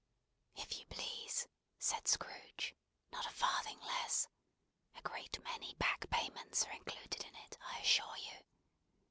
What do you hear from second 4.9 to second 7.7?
A great many back payments are included in it,